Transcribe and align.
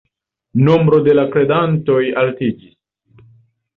Nombro 0.69 1.01
de 1.09 1.15
la 1.19 1.25
kredantoj 1.37 2.01
altiĝis. 2.23 2.77